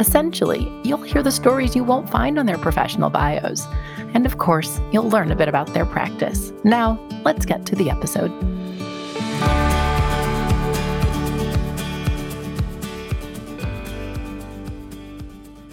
[0.00, 3.66] Essentially, you'll hear the stories you won't find on their professional bios.
[4.14, 6.52] And of course, you'll learn a bit about their practice.
[6.62, 8.30] Now, let's get to the episode.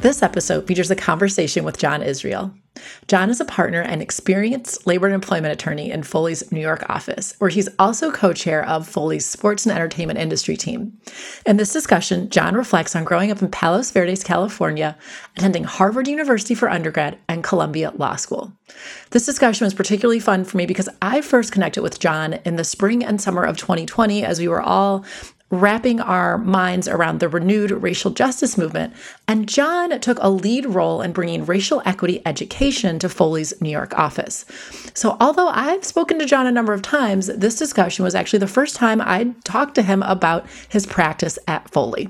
[0.05, 2.53] This episode features a conversation with John Israel.
[3.07, 7.33] John is a partner and experienced labor and employment attorney in Foley's New York office,
[7.39, 10.95] where he's also co chair of Foley's sports and entertainment industry team.
[11.47, 14.95] In this discussion, John reflects on growing up in Palos Verdes, California,
[15.37, 18.53] attending Harvard University for undergrad and Columbia Law School.
[19.09, 22.63] This discussion was particularly fun for me because I first connected with John in the
[22.63, 25.03] spring and summer of 2020 as we were all
[25.51, 28.93] wrapping our minds around the renewed racial justice movement.
[29.27, 33.97] And John took a lead role in bringing racial equity education to Foley's New York
[33.97, 34.45] office.
[34.93, 38.47] So, although I've spoken to John a number of times, this discussion was actually the
[38.47, 42.09] first time I'd talked to him about his practice at Foley.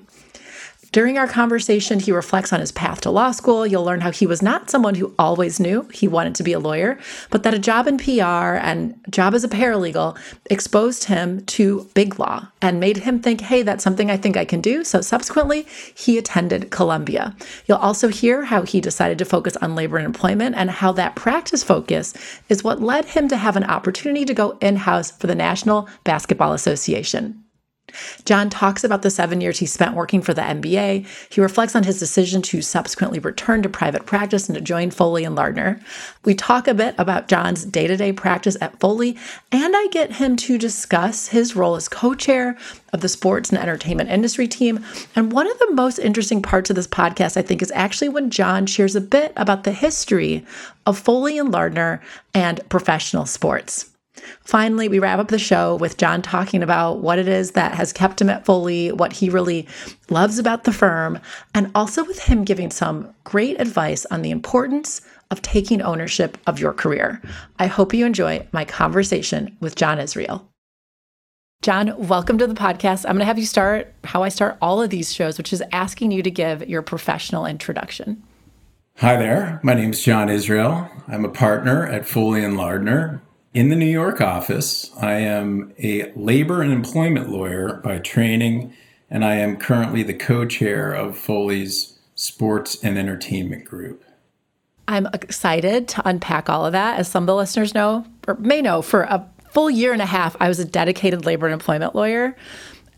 [0.95, 3.67] During our conversation, he reflects on his path to law school.
[3.67, 6.59] You'll learn how he was not someone who always knew he wanted to be a
[6.59, 6.97] lawyer,
[7.31, 10.17] but that a job in PR and job as a paralegal
[10.49, 14.45] exposed him to big law and made him think, hey, that's something I think I
[14.45, 14.85] can do.
[14.85, 17.35] So subsequently, he attended Columbia.
[17.66, 21.17] You'll also hear how he decided to focus on labor and employment and how that
[21.17, 22.13] practice focus
[22.47, 25.89] is what led him to have an opportunity to go in house for the National
[26.05, 27.44] Basketball Association.
[28.25, 31.05] John talks about the seven years he spent working for the NBA.
[31.31, 35.23] He reflects on his decision to subsequently return to private practice and to join Foley
[35.23, 35.80] and Lardner.
[36.23, 39.18] We talk a bit about John's day to day practice at Foley,
[39.51, 42.57] and I get him to discuss his role as co chair
[42.91, 44.84] of the sports and entertainment industry team.
[45.16, 48.29] And one of the most interesting parts of this podcast, I think, is actually when
[48.29, 50.46] John shares a bit about the history
[50.85, 52.02] of Foley and Lardner
[52.34, 53.94] and professional sports.
[54.41, 57.94] Finally, we wrap up the show with John talking about what it is that has
[57.94, 59.68] kept him at Foley, what he really
[60.09, 61.19] loves about the firm,
[61.53, 66.59] and also with him giving some great advice on the importance of taking ownership of
[66.59, 67.22] your career.
[67.59, 70.47] I hope you enjoy my conversation with John Israel.
[71.62, 73.06] John, welcome to the podcast.
[73.06, 75.64] I'm going to have you start how I start all of these shows, which is
[75.72, 78.22] asking you to give your professional introduction.
[78.97, 79.59] Hi there.
[79.64, 80.90] My name is John Israel.
[81.08, 83.22] I'm a partner at Foley and Lardner.
[83.55, 88.73] In the New York office, I am a labor and employment lawyer by training,
[89.09, 94.03] and I am currently the co chair of Foley's Sports and Entertainment Group.
[94.89, 96.99] I'm excited to unpack all of that.
[96.99, 100.05] As some of the listeners know, or may know, for a full year and a
[100.05, 102.35] half, I was a dedicated labor and employment lawyer.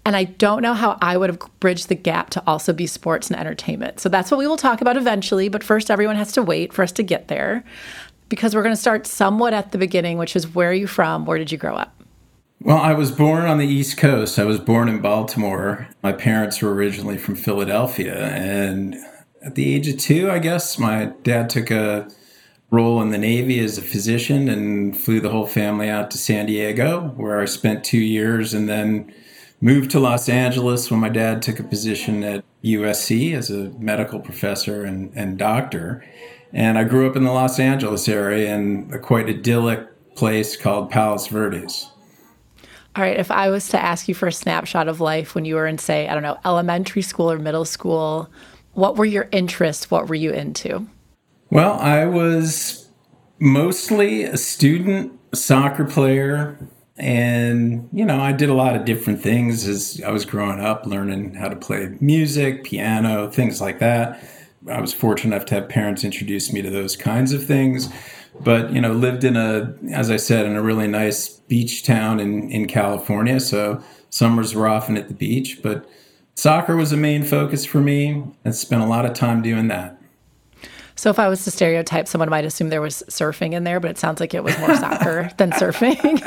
[0.07, 3.29] And I don't know how I would have bridged the gap to also be sports
[3.29, 3.99] and entertainment.
[3.99, 5.49] So that's what we will talk about eventually.
[5.49, 7.65] But first, everyone has to wait for us to get there
[8.29, 11.25] because we're going to start somewhat at the beginning, which is where are you from?
[11.25, 11.93] Where did you grow up?
[12.59, 14.39] Well, I was born on the East Coast.
[14.39, 15.87] I was born in Baltimore.
[16.01, 18.17] My parents were originally from Philadelphia.
[18.33, 18.95] And
[19.43, 22.09] at the age of two, I guess, my dad took a
[22.71, 26.47] role in the Navy as a physician and flew the whole family out to San
[26.47, 29.13] Diego, where I spent two years and then
[29.61, 34.19] moved to Los Angeles when my dad took a position at USC as a medical
[34.19, 36.03] professor and, and doctor.
[36.53, 40.89] And I grew up in the Los Angeles area in a quite idyllic place called
[40.89, 41.91] Palos Verdes.
[42.95, 45.55] All right, if I was to ask you for a snapshot of life when you
[45.55, 48.27] were in, say, I don't know, elementary school or middle school,
[48.73, 49.91] what were your interests?
[49.91, 50.87] What were you into?
[51.51, 52.89] Well, I was
[53.39, 56.57] mostly a student, soccer player,
[56.97, 60.85] and you know, I did a lot of different things as I was growing up,
[60.87, 64.23] learning how to play music, piano, things like that.
[64.69, 67.89] I was fortunate enough to have parents introduce me to those kinds of things.
[68.39, 72.19] But you know, lived in a, as I said, in a really nice beach town
[72.19, 73.39] in in California.
[73.39, 75.89] So summers were often at the beach, but
[76.35, 79.97] soccer was a main focus for me, and spent a lot of time doing that.
[80.97, 83.91] So if I was to stereotype, someone might assume there was surfing in there, but
[83.91, 86.21] it sounds like it was more soccer than surfing.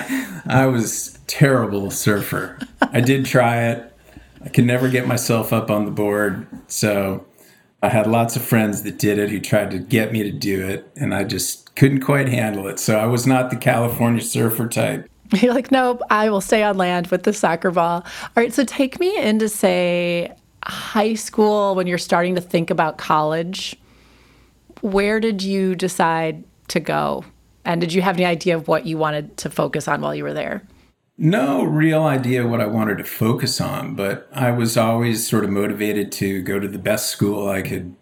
[0.46, 2.58] I was terrible surfer.
[2.80, 3.92] I did try it.
[4.44, 6.46] I could never get myself up on the board.
[6.68, 7.26] So
[7.82, 10.66] I had lots of friends that did it who tried to get me to do
[10.66, 12.78] it, and I just couldn't quite handle it.
[12.78, 15.08] So I was not the California surfer type.
[15.32, 18.02] You're like, nope, I will stay on land with the soccer ball.
[18.02, 20.34] All right, so take me into, say,
[20.64, 23.76] high school when you're starting to think about college.
[24.82, 27.24] Where did you decide to go?
[27.64, 30.24] And did you have any idea of what you wanted to focus on while you
[30.24, 30.62] were there?
[31.22, 35.50] No real idea what I wanted to focus on, but I was always sort of
[35.50, 37.94] motivated to go to the best school I could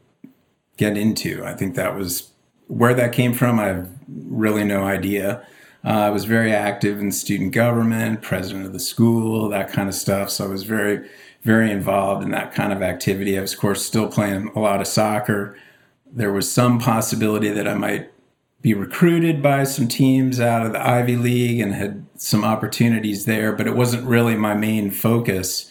[0.77, 1.45] get into.
[1.45, 2.31] I think that was
[2.69, 3.59] where that came from.
[3.59, 5.45] I have really no idea.
[5.85, 9.97] Uh, I was very active in student government, president of the school, that kind of
[9.97, 10.31] stuff.
[10.31, 11.05] So I was very,
[11.43, 13.37] very involved in that kind of activity.
[13.37, 15.59] I was, of course, still playing a lot of soccer.
[16.07, 18.13] There was some possibility that I might
[18.61, 23.53] be recruited by some teams out of the Ivy League and had some opportunities there,
[23.53, 25.71] but it wasn't really my main focus.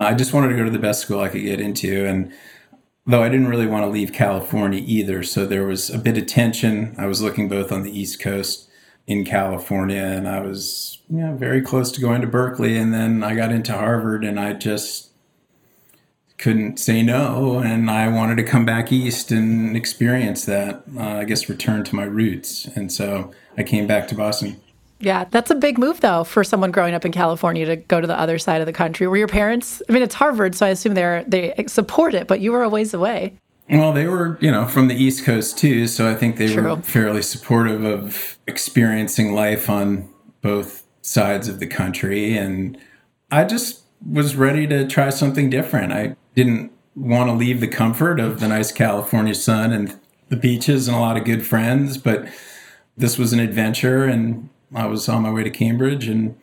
[0.00, 2.06] I just wanted to go to the best school I could get into.
[2.06, 2.32] And
[3.06, 6.26] though I didn't really want to leave California either, so there was a bit of
[6.26, 6.94] tension.
[6.98, 8.68] I was looking both on the East Coast
[9.06, 12.76] in California, and I was you know, very close to going to Berkeley.
[12.76, 15.08] And then I got into Harvard, and I just
[16.36, 20.84] couldn't say no, and I wanted to come back east and experience that.
[20.96, 24.60] Uh, I guess return to my roots, and so I came back to Boston.
[25.00, 28.06] Yeah, that's a big move though for someone growing up in California to go to
[28.06, 29.06] the other side of the country.
[29.06, 29.80] Were your parents?
[29.88, 32.68] I mean, it's Harvard, so I assume they they support it, but you were a
[32.68, 33.34] ways away.
[33.70, 36.76] Well, they were, you know, from the East Coast too, so I think they True.
[36.76, 40.08] were fairly supportive of experiencing life on
[40.40, 42.78] both sides of the country, and
[43.30, 45.92] I just was ready to try something different.
[45.92, 49.98] I didn't want to leave the comfort of the nice California sun and
[50.28, 52.28] the beaches and a lot of good friends, but
[52.96, 56.36] this was an adventure and I was on my way to Cambridge and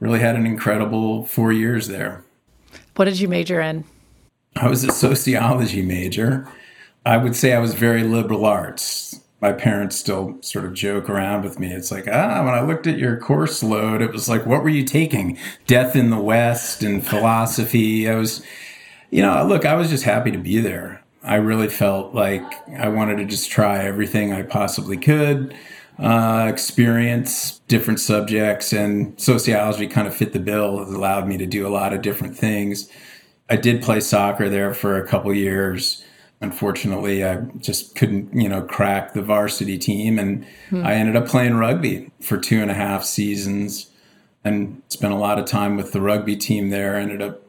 [0.00, 2.24] really had an incredible four years there.
[2.96, 3.84] What did you major in?
[4.56, 6.48] I was a sociology major.
[7.04, 9.20] I would say I was very liberal arts.
[9.40, 11.70] My parents still sort of joke around with me.
[11.70, 14.70] It's like, ah, when I looked at your course load, it was like, what were
[14.70, 15.36] you taking?
[15.66, 18.08] Death in the West and philosophy.
[18.08, 18.42] I was
[19.14, 21.00] you know, look, I was just happy to be there.
[21.22, 22.42] I really felt like
[22.76, 25.54] I wanted to just try everything I possibly could,
[25.98, 30.82] uh, experience different subjects, and sociology kind of fit the bill.
[30.82, 32.90] It allowed me to do a lot of different things.
[33.48, 36.04] I did play soccer there for a couple years.
[36.40, 40.84] Unfortunately, I just couldn't, you know, crack the varsity team, and hmm.
[40.84, 43.90] I ended up playing rugby for two and a half seasons,
[44.42, 46.96] and spent a lot of time with the rugby team there.
[46.96, 47.40] ended up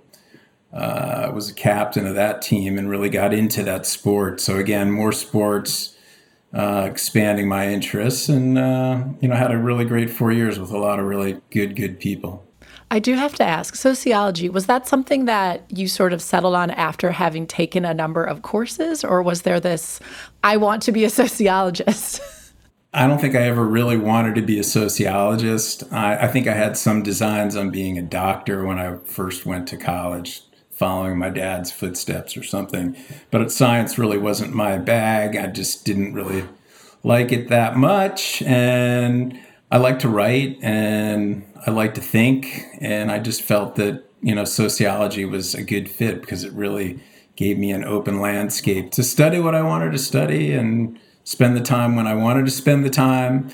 [0.75, 4.41] uh, was a captain of that team and really got into that sport.
[4.41, 5.94] So again, more sports,
[6.55, 10.71] uh, expanding my interests, and uh, you know had a really great four years with
[10.71, 12.45] a lot of really good good people.
[12.91, 16.71] I do have to ask, sociology was that something that you sort of settled on
[16.71, 19.99] after having taken a number of courses, or was there this
[20.43, 22.21] I want to be a sociologist?
[22.93, 25.83] I don't think I ever really wanted to be a sociologist.
[25.91, 29.67] I, I, think I had some designs on being a doctor when I first went
[29.67, 30.43] to college
[30.75, 32.95] following my dad's footsteps or something.
[33.31, 35.37] But science really wasn't my bag.
[35.37, 36.43] I just didn't really
[37.03, 38.41] like it that much.
[38.41, 39.39] And
[39.71, 42.63] I like to write and I like to think.
[42.81, 46.99] And I just felt that, you know, sociology was a good fit because it really
[47.35, 51.61] gave me an open landscape to study what I wanted to study and spend the
[51.61, 53.49] time when I wanted to spend the time.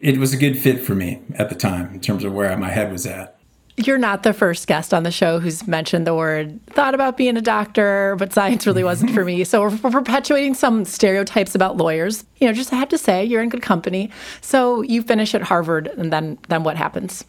[0.00, 2.70] It was a good fit for me at the time in terms of where my
[2.70, 3.33] head was at.
[3.76, 7.36] You're not the first guest on the show who's mentioned the word thought about being
[7.36, 9.42] a doctor, but science really wasn't for me.
[9.44, 12.24] So we're, we're, perpetuating some stereotypes about lawyers.
[12.40, 14.10] You know, just I have to say, you're in good company.
[14.40, 17.24] So you finish at Harvard, and then then what happens?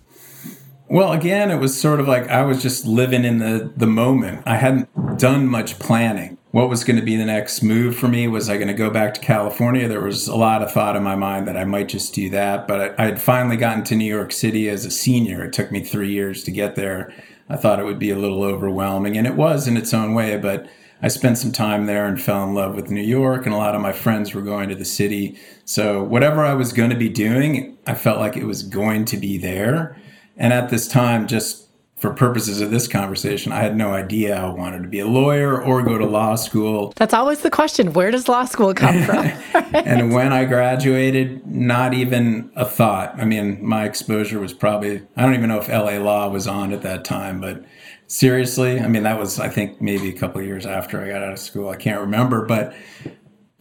[0.88, 4.44] Well, again, it was sort of like I was just living in the the moment.
[4.46, 8.30] I hadn't done much planning what was going to be the next move for me.
[8.30, 9.90] Was I going to go back to California?
[9.90, 12.66] There was a lot of thought in my mind that I might just do that.
[12.66, 15.44] But I, had finally gotten to New York City as a senior.
[15.44, 17.14] It took me three years to get there.
[17.50, 20.38] I thought it would be a little overwhelming, and it was in its own way.
[20.38, 20.66] But
[21.02, 23.76] I spent some time there and fell in love with New York, and a lot
[23.76, 25.38] of my friends were going to the city.
[25.66, 29.18] So, whatever I was going to be doing, I felt like it was going to
[29.18, 29.98] be there.
[30.38, 31.65] And at this time, just
[32.06, 35.60] for purposes of this conversation, I had no idea I wanted to be a lawyer
[35.60, 36.94] or go to law school.
[36.98, 39.26] That's always the question where does law school come from?
[39.74, 43.20] and when I graduated, not even a thought.
[43.20, 46.72] I mean, my exposure was probably, I don't even know if LA law was on
[46.74, 47.66] at that time, but
[48.06, 51.34] seriously, I mean, that was, I think, maybe a couple years after I got out
[51.34, 51.70] of school.
[51.70, 52.76] I can't remember, but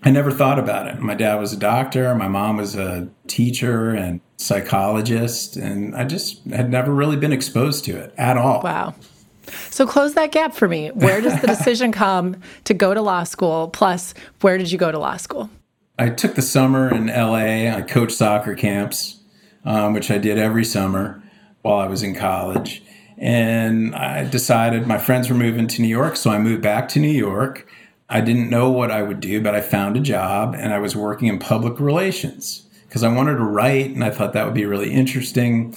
[0.02, 0.98] I never thought about it.
[0.98, 6.44] My dad was a doctor, my mom was a teacher and psychologist, and I just
[6.46, 8.62] had never really been exposed to it at all.
[8.62, 8.94] Wow.
[9.70, 10.88] So close that gap for me.
[10.88, 13.68] Where does the decision come to go to law school?
[13.68, 15.50] Plus, where did you go to law school?
[15.98, 17.76] I took the summer in LA.
[17.76, 19.20] I coached soccer camps,
[19.64, 21.22] um, which I did every summer
[21.62, 22.82] while I was in college.
[23.16, 26.98] And I decided my friends were moving to New York, so I moved back to
[26.98, 27.68] New York
[28.08, 30.94] I didn't know what I would do, but I found a job and I was
[30.94, 32.62] working in public relations
[32.94, 35.76] because I wanted to write and I thought that would be really interesting.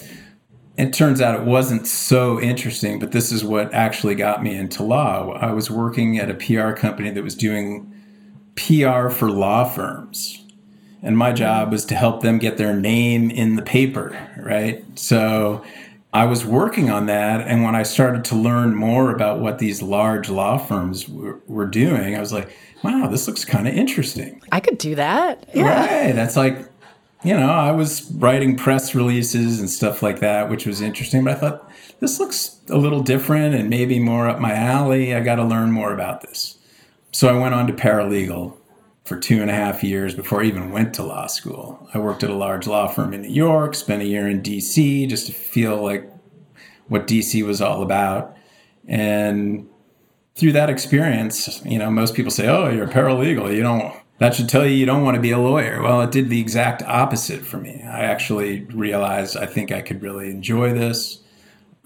[0.77, 4.83] It turns out it wasn't so interesting, but this is what actually got me into
[4.83, 5.31] law.
[5.31, 7.91] I was working at a PR company that was doing
[8.55, 10.45] PR for law firms.
[11.01, 14.85] And my job was to help them get their name in the paper, right?
[14.93, 15.63] So
[16.13, 17.47] I was working on that.
[17.47, 21.65] And when I started to learn more about what these large law firms were, were
[21.65, 24.39] doing, I was like, wow, this looks kind of interesting.
[24.51, 25.49] I could do that.
[25.55, 25.63] Yeah.
[25.63, 26.11] Right.
[26.13, 26.67] That's like,
[27.23, 31.23] you know, I was writing press releases and stuff like that, which was interesting.
[31.23, 35.15] But I thought, this looks a little different and maybe more up my alley.
[35.15, 36.57] I got to learn more about this.
[37.11, 38.55] So I went on to paralegal
[39.03, 41.87] for two and a half years before I even went to law school.
[41.93, 45.09] I worked at a large law firm in New York, spent a year in DC
[45.09, 46.11] just to feel like
[46.87, 48.35] what DC was all about.
[48.85, 49.67] And
[50.35, 53.55] through that experience, you know, most people say, "Oh, you're paralegal.
[53.55, 56.11] You don't that should tell you you don't want to be a lawyer." Well, it
[56.11, 57.83] did the exact opposite for me.
[57.83, 61.19] I actually realized I think I could really enjoy this.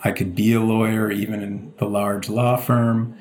[0.04, 3.16] I could be a lawyer even in the large law firm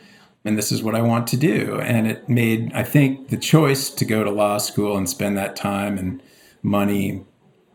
[0.44, 1.78] and this is what I want to do.
[1.80, 5.56] And it made, I think, the choice to go to law school and spend that
[5.56, 6.22] time and
[6.62, 7.24] money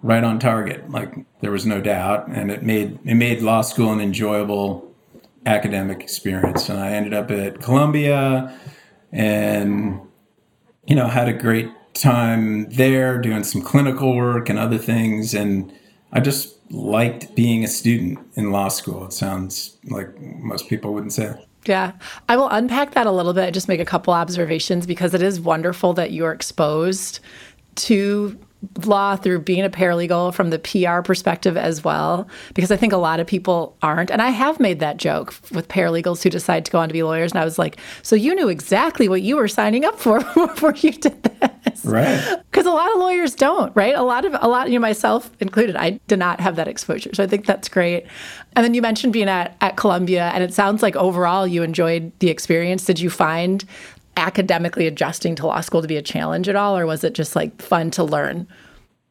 [0.01, 0.89] right on target.
[0.89, 4.93] Like there was no doubt, and it made it made law school an enjoyable
[5.45, 6.69] academic experience.
[6.69, 8.57] And I ended up at Columbia,
[9.11, 10.01] and
[10.87, 15.33] you know had a great time there doing some clinical work and other things.
[15.33, 15.71] And
[16.11, 21.13] i just liked being a student in law school it sounds like most people wouldn't
[21.13, 21.33] say.
[21.67, 21.93] Yeah,
[22.29, 25.41] I will unpack that a little bit, just make a couple observations because it is
[25.41, 27.19] wonderful that you're exposed
[27.75, 28.39] to
[28.85, 32.97] law through being a paralegal from the PR perspective as well, because I think a
[32.97, 34.11] lot of people aren't.
[34.11, 37.03] And I have made that joke with paralegals who decide to go on to be
[37.03, 37.31] lawyers.
[37.31, 40.73] And I was like, so you knew exactly what you were signing up for before
[40.75, 41.85] you did this.
[41.85, 42.37] Right.
[42.51, 43.95] Because a lot of lawyers don't, right?
[43.95, 47.11] A lot of, a lot, you know, myself included, I did not have that exposure.
[47.13, 48.05] So I think that's great.
[48.55, 52.11] And then you mentioned being at, at Columbia, and it sounds like overall you enjoyed
[52.19, 52.85] the experience.
[52.85, 53.65] Did you find
[54.17, 57.35] academically adjusting to law school to be a challenge at all, or was it just
[57.35, 58.47] like fun to learn?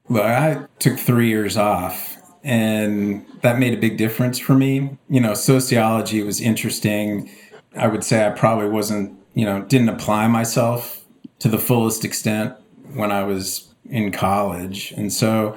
[0.09, 4.97] Well, I took three years off, and that made a big difference for me.
[5.09, 7.31] You know, sociology was interesting.
[7.77, 11.05] I would say I probably wasn't, you know, didn't apply myself
[11.39, 12.55] to the fullest extent
[12.95, 14.93] when I was in college.
[14.97, 15.57] And so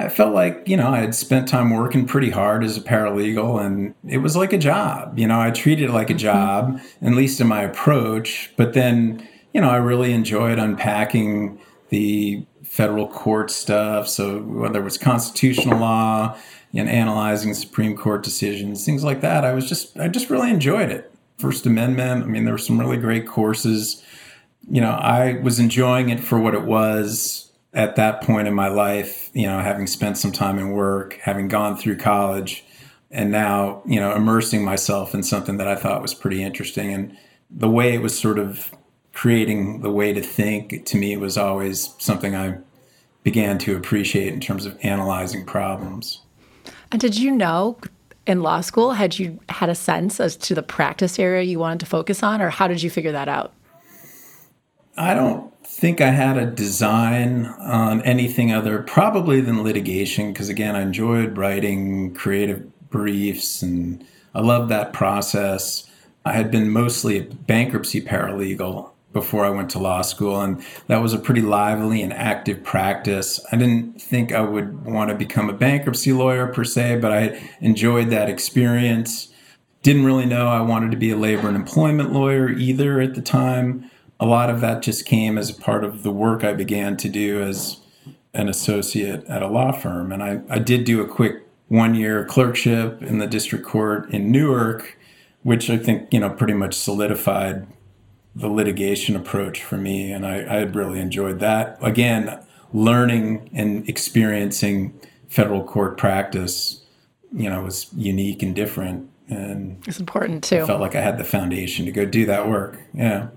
[0.00, 3.62] I felt like, you know, I had spent time working pretty hard as a paralegal
[3.62, 5.18] and it was like a job.
[5.18, 6.18] You know, I treated it like a mm-hmm.
[6.18, 8.50] job, at least in my approach.
[8.56, 14.08] But then, you know, I really enjoyed unpacking the federal court stuff.
[14.08, 16.34] So whether it was constitutional law
[16.72, 20.90] and analyzing Supreme Court decisions, things like that, I was just, I just really enjoyed
[20.90, 21.12] it.
[21.36, 24.02] First Amendment, I mean, there were some really great courses.
[24.70, 28.68] You know, I was enjoying it for what it was at that point in my
[28.68, 32.64] life, you know, having spent some time in work, having gone through college,
[33.10, 36.92] and now, you know, immersing myself in something that I thought was pretty interesting.
[36.92, 37.16] And
[37.50, 38.72] the way it was sort of
[39.12, 42.58] creating the way to think to me was always something I
[43.22, 46.20] began to appreciate in terms of analyzing problems.
[46.92, 47.78] And did you know
[48.26, 51.80] in law school, had you had a sense as to the practice area you wanted
[51.80, 53.52] to focus on, or how did you figure that out?
[54.96, 60.74] I don't think I had a design on anything other probably than litigation because again
[60.74, 65.88] I enjoyed writing creative briefs and I loved that process.
[66.24, 71.00] I had been mostly a bankruptcy paralegal before I went to law school and that
[71.00, 73.38] was a pretty lively and active practice.
[73.52, 77.40] I didn't think I would want to become a bankruptcy lawyer per se, but I
[77.60, 79.28] enjoyed that experience.
[79.82, 83.22] Didn't really know I wanted to be a labor and employment lawyer either at the
[83.22, 83.88] time
[84.20, 87.42] a lot of that just came as part of the work I began to do
[87.42, 87.78] as
[88.34, 90.12] an associate at a law firm.
[90.12, 94.30] And I, I did do a quick one year clerkship in the district court in
[94.30, 94.98] Newark,
[95.42, 97.66] which I think, you know, pretty much solidified
[98.36, 100.12] the litigation approach for me.
[100.12, 101.78] And I, I really enjoyed that.
[101.80, 102.38] Again,
[102.72, 106.82] learning and experiencing federal court practice,
[107.32, 109.08] you know, was unique and different.
[109.28, 110.58] And it's important too.
[110.58, 112.80] I felt like I had the foundation to go do that work.
[112.92, 113.28] Yeah.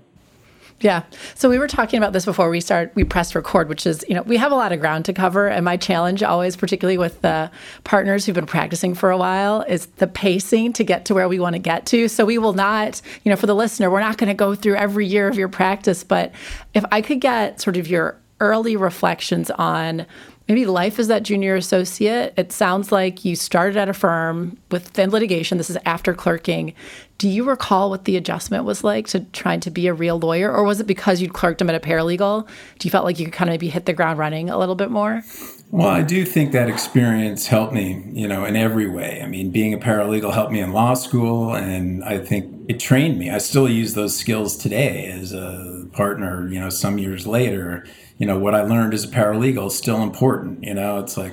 [0.80, 1.04] Yeah.
[1.34, 4.14] So we were talking about this before we start we press record, which is, you
[4.14, 5.48] know, we have a lot of ground to cover.
[5.48, 7.50] And my challenge always, particularly with the
[7.84, 11.38] partners who've been practicing for a while, is the pacing to get to where we
[11.38, 12.08] want to get to.
[12.08, 14.74] So we will not, you know, for the listener, we're not going to go through
[14.76, 16.32] every year of your practice, but
[16.74, 20.04] if I could get sort of your early reflections on
[20.48, 22.34] maybe life as that junior associate.
[22.36, 25.58] It sounds like you started at a firm within litigation.
[25.58, 26.74] This is after clerking.
[27.18, 30.52] Do you recall what the adjustment was like to trying to be a real lawyer?
[30.52, 32.46] Or was it because you'd clerked them at a paralegal?
[32.78, 34.74] Do you felt like you could kind of maybe hit the ground running a little
[34.74, 35.22] bit more?
[35.70, 39.20] Well, I do think that experience helped me, you know, in every way.
[39.22, 43.18] I mean, being a paralegal helped me in law school, and I think it trained
[43.18, 43.30] me.
[43.30, 47.84] I still use those skills today as a partner, you know, some years later
[48.18, 50.62] you know, what I learned as a paralegal is still important.
[50.62, 51.32] You know, it's like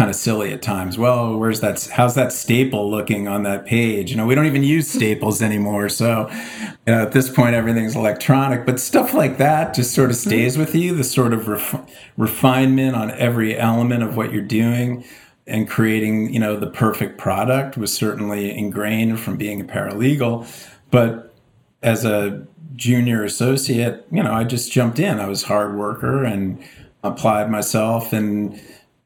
[0.00, 0.96] kind of silly at times.
[0.96, 1.90] Well, where's that?
[1.92, 4.10] How's that staple looking on that page?
[4.10, 5.90] You know, we don't even use staples anymore.
[5.90, 6.30] So,
[6.86, 8.64] you know, at this point, everything's electronic.
[8.64, 10.30] But stuff like that just sort of mm-hmm.
[10.30, 10.94] stays with you.
[10.94, 15.04] The sort of ref- refinement on every element of what you're doing
[15.46, 20.48] and creating, you know, the perfect product was certainly ingrained from being a paralegal.
[20.90, 21.34] But
[21.82, 25.20] as a junior associate, you know, I just jumped in.
[25.20, 26.64] I was hard worker and
[27.02, 28.58] applied myself and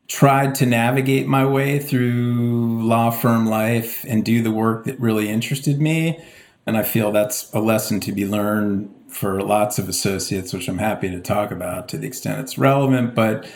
[0.06, 5.28] tried to navigate my way through law firm life and do the work that really
[5.28, 6.23] interested me.
[6.66, 10.78] And I feel that's a lesson to be learned for lots of associates, which I'm
[10.78, 13.14] happy to talk about to the extent it's relevant.
[13.14, 13.49] But,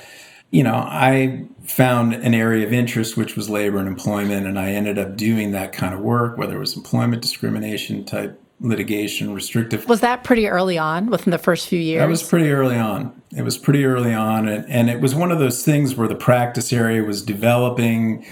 [0.51, 4.71] you know, I found an area of interest, which was labor and employment, and I
[4.71, 9.89] ended up doing that kind of work, whether it was employment discrimination type litigation restrictive.
[9.89, 12.01] Was that pretty early on within the first few years?
[12.01, 13.21] That was pretty early on.
[13.37, 14.49] It was pretty early on.
[14.49, 18.27] And, and it was one of those things where the practice area was developing.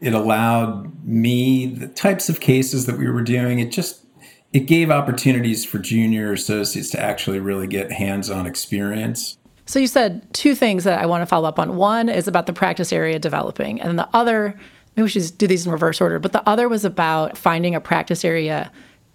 [0.00, 3.58] It allowed me the types of cases that we were doing.
[3.58, 4.04] It just,
[4.52, 9.38] it gave opportunities for junior associates to actually really get hands on experience.
[9.64, 11.76] So you said two things that I want to follow up on.
[11.76, 14.58] One is about the practice area developing, and then the other,
[14.96, 17.80] maybe we should do these in reverse order, but the other was about finding a
[17.80, 18.70] practice area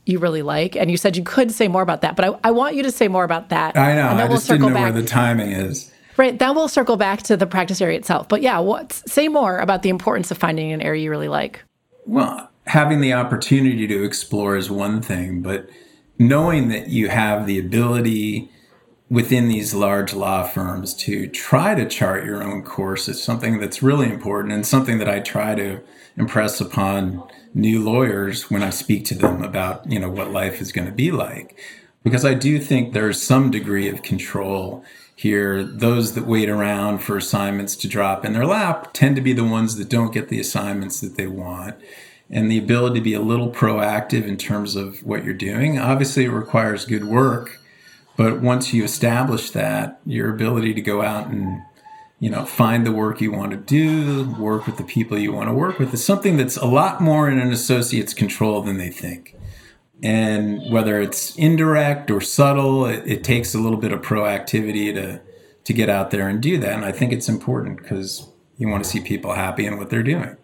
[0.08, 0.76] you really like.
[0.76, 2.92] And you said you could say more about that, but I, I want you to
[2.92, 3.78] say more about that.
[3.78, 4.10] I know.
[4.10, 4.94] And then I we'll just didn't know back.
[4.94, 5.92] where the timing is.
[6.18, 6.38] Right.
[6.38, 8.28] Then we'll circle back to the practice area itself.
[8.28, 11.64] But yeah, what, say more about the importance of finding an area you really like.
[12.06, 15.70] Well, having the opportunity to explore is one thing, but
[16.18, 18.50] knowing that you have the ability
[19.10, 23.82] within these large law firms to try to chart your own course is something that's
[23.82, 25.82] really important and something that I try to
[26.18, 30.72] impress upon new lawyers when I speak to them about, you know, what life is
[30.72, 31.58] going to be like.
[32.04, 34.84] Because I do think there's some degree of control
[35.16, 35.64] here.
[35.64, 39.44] Those that wait around for assignments to drop in their lap tend to be the
[39.44, 41.76] ones that don't get the assignments that they want.
[42.30, 45.80] And the ability to be a little proactive in terms of what you're doing.
[45.80, 47.60] Obviously, it requires good work.
[48.18, 51.62] But once you establish that, your ability to go out and
[52.20, 55.50] you know, find the work you want to do, work with the people you want
[55.50, 58.90] to work with is something that's a lot more in an associate's control than they
[58.90, 59.36] think.
[60.02, 65.22] And whether it's indirect or subtle, it, it takes a little bit of proactivity to
[65.64, 66.72] to get out there and do that.
[66.72, 68.26] And I think it's important because
[68.56, 70.38] you want to see people happy in what they're doing.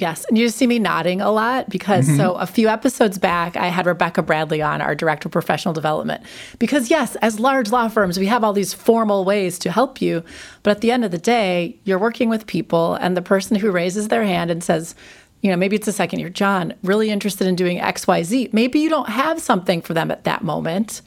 [0.00, 0.24] Yes.
[0.24, 2.16] And you just see me nodding a lot because mm-hmm.
[2.16, 6.22] so a few episodes back, I had Rebecca Bradley on, our director of professional development.
[6.58, 10.24] Because, yes, as large law firms, we have all these formal ways to help you.
[10.62, 13.70] But at the end of the day, you're working with people, and the person who
[13.70, 14.94] raises their hand and says,
[15.42, 18.52] you know, maybe it's a second year, John, really interested in doing XYZ.
[18.54, 21.02] Maybe you don't have something for them at that moment,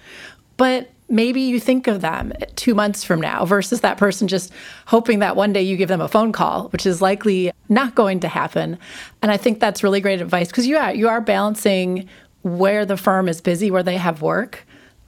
[0.58, 4.52] but maybe you think of them two months from now versus that person just
[4.88, 8.20] hoping that one day you give them a phone call, which is likely not going
[8.20, 8.78] to happen.
[9.22, 12.10] And I think that's really great advice because you are, you are balancing
[12.42, 14.66] where the firm is busy, where they have work,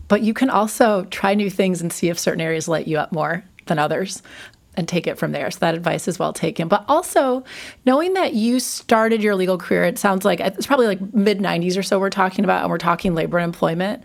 [0.08, 3.12] but you can also try new things and see if certain areas light you up
[3.12, 4.22] more than others
[4.78, 5.50] and take it from there.
[5.50, 6.68] So that advice is well taken.
[6.68, 7.44] But also
[7.86, 11.78] knowing that you started your legal career, it sounds like it's probably like mid 90s
[11.78, 14.04] or so we're talking about, and we're talking labor and employment.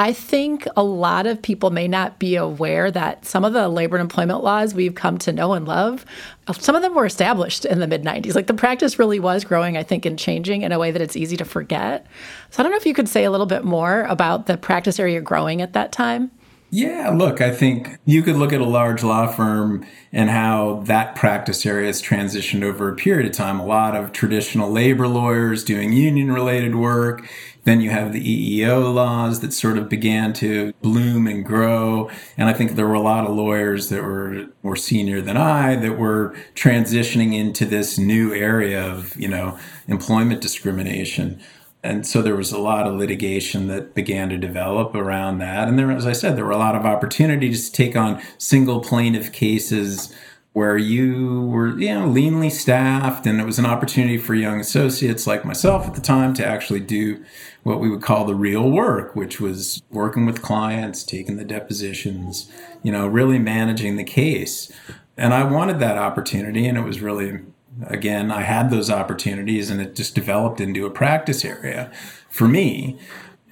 [0.00, 3.96] I think a lot of people may not be aware that some of the labor
[3.96, 6.06] and employment laws we've come to know and love,
[6.46, 8.36] uh, some of them were established in the mid 90s.
[8.36, 11.16] Like the practice really was growing, I think, and changing in a way that it's
[11.16, 12.06] easy to forget.
[12.50, 15.00] So I don't know if you could say a little bit more about the practice
[15.00, 16.30] area growing at that time.
[16.70, 21.16] Yeah, look, I think you could look at a large law firm and how that
[21.16, 23.58] practice area has transitioned over a period of time.
[23.58, 27.26] A lot of traditional labor lawyers doing union related work
[27.64, 32.10] then you have the EEO laws that sort of began to bloom and grow.
[32.36, 35.76] And I think there were a lot of lawyers that were more senior than I
[35.76, 41.40] that were transitioning into this new area of, you know, employment discrimination.
[41.82, 45.68] And so there was a lot of litigation that began to develop around that.
[45.68, 48.80] And there, as I said, there were a lot of opportunities to take on single
[48.80, 50.12] plaintiff cases
[50.58, 55.24] where you were you know leanly staffed and it was an opportunity for young associates
[55.24, 57.22] like myself at the time to actually do
[57.68, 62.50] what we would call the real work which was working with clients taking the depositions
[62.82, 64.72] you know really managing the case
[65.18, 67.40] And I wanted that opportunity, and it was really,
[67.88, 71.90] again, I had those opportunities, and it just developed into a practice area
[72.30, 72.98] for me.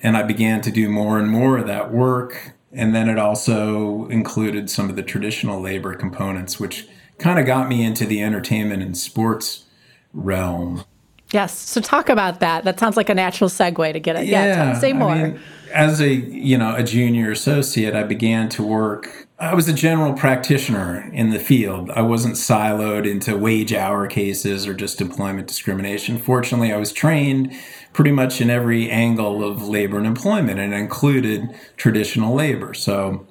[0.00, 2.52] And I began to do more and more of that work.
[2.72, 6.86] And then it also included some of the traditional labor components, which
[7.18, 9.64] kind of got me into the entertainment and sports
[10.12, 10.84] realm.
[11.32, 11.58] Yes.
[11.58, 12.64] So talk about that.
[12.64, 14.26] That sounds like a natural segue to get it.
[14.26, 14.44] Yeah.
[14.44, 15.10] yeah say more.
[15.10, 15.40] I mean,
[15.72, 19.26] as a you know a junior associate, I began to work.
[19.38, 21.90] I was a general practitioner in the field.
[21.90, 26.16] I wasn't siloed into wage hour cases or just employment discrimination.
[26.16, 27.52] Fortunately, I was trained
[27.92, 32.72] pretty much in every angle of labor and employment, and included traditional labor.
[32.72, 33.26] So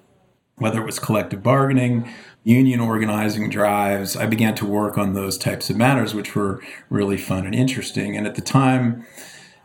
[0.57, 2.09] whether it was collective bargaining,
[2.45, 7.17] union organizing drives, I began to work on those types of matters, which were really
[7.17, 8.15] fun and interesting.
[8.15, 9.05] And at the time,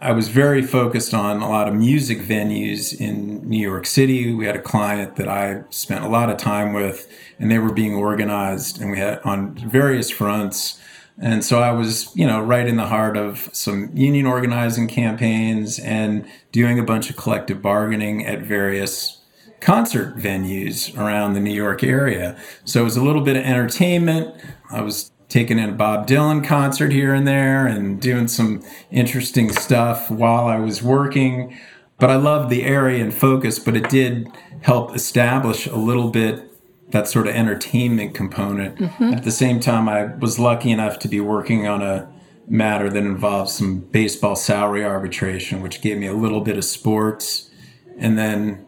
[0.00, 4.32] I was very focused on a lot of music venues in New York City.
[4.32, 7.06] We had a client that I spent a lot of time with,
[7.38, 10.80] and they were being organized, and we had on various fronts.
[11.20, 15.78] And so I was, you know, right in the heart of some union organizing campaigns
[15.78, 19.19] and doing a bunch of collective bargaining at various
[19.60, 22.38] concert venues around the New York area.
[22.64, 24.34] So it was a little bit of entertainment.
[24.70, 29.52] I was taking in a Bob Dylan concert here and there and doing some interesting
[29.52, 31.56] stuff while I was working.
[31.98, 34.28] But I loved the area and focus, but it did
[34.62, 36.46] help establish a little bit
[36.90, 38.76] that sort of entertainment component.
[38.76, 39.12] Mm-hmm.
[39.14, 42.10] At the same time, I was lucky enough to be working on a
[42.48, 47.50] matter that involved some baseball salary arbitration, which gave me a little bit of sports.
[47.96, 48.66] And then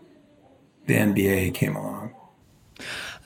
[0.86, 2.14] the NBA came along.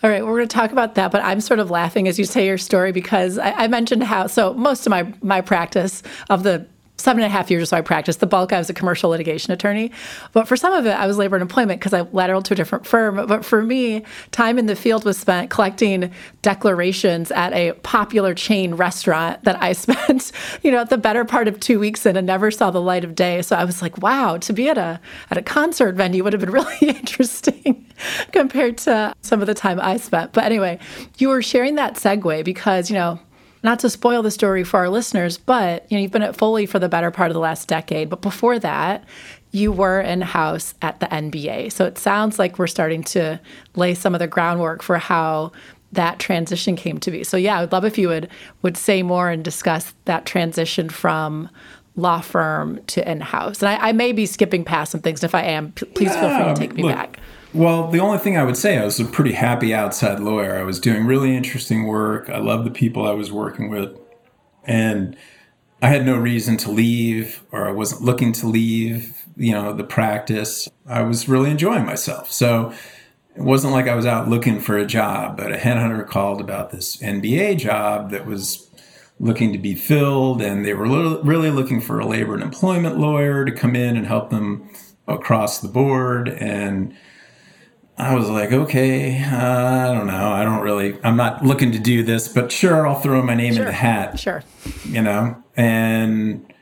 [0.02, 2.26] All right, we're going to talk about that, but I'm sort of laughing as you
[2.26, 6.42] say your story because I, I mentioned how so most of my my practice of
[6.42, 6.66] the
[6.96, 8.20] seven and a half years or so I practiced.
[8.20, 9.92] The bulk I was a commercial litigation attorney,
[10.32, 12.56] but for some of it I was labor and employment because I lateraled to a
[12.56, 13.26] different firm.
[13.26, 16.10] But for me, time in the field was spent collecting
[16.42, 20.32] declarations at a popular chain restaurant that I spent,
[20.62, 23.14] you know, the better part of two weeks in and never saw the light of
[23.14, 23.42] day.
[23.42, 26.40] So I was like, wow, to be at a at a concert venue would have
[26.40, 27.86] been really interesting
[28.32, 30.32] compared to some of the time I spent.
[30.32, 30.78] But anyway,
[31.18, 33.18] you were sharing that segue because, you know,
[33.62, 36.66] not to spoil the story for our listeners, but you know, you've been at Foley
[36.66, 38.08] for the better part of the last decade.
[38.08, 39.04] But before that,
[39.52, 41.72] you were in house at the NBA.
[41.72, 43.40] So it sounds like we're starting to
[43.74, 45.52] lay some of the groundwork for how
[45.92, 47.24] that transition came to be.
[47.24, 48.28] So yeah, I would love if you would
[48.62, 51.48] would say more and discuss that transition from
[51.96, 53.62] law firm to in-house.
[53.62, 55.24] And I, I may be skipping past some things.
[55.24, 57.18] If I am, please feel free to take me look, back.
[57.54, 60.56] Well, the only thing I would say, I was a pretty happy outside lawyer.
[60.56, 62.28] I was doing really interesting work.
[62.28, 63.98] I loved the people I was working with.
[64.64, 65.16] And
[65.80, 69.84] I had no reason to leave, or I wasn't looking to leave, you know, the
[69.84, 70.68] practice.
[70.86, 72.30] I was really enjoying myself.
[72.32, 72.72] So
[73.36, 76.70] it wasn't like I was out looking for a job, but a headhunter called about
[76.70, 78.68] this NBA job that was
[79.18, 83.44] looking to be filled, and they were really looking for a labor and employment lawyer
[83.44, 84.68] to come in and help them
[85.06, 86.28] across the board.
[86.28, 86.94] And
[87.98, 90.32] I was like, okay, uh, I don't know.
[90.32, 93.54] I don't really, I'm not looking to do this, but sure, I'll throw my name
[93.54, 94.18] sure, in the hat.
[94.18, 94.42] Sure.
[94.84, 95.42] You know?
[95.56, 96.52] And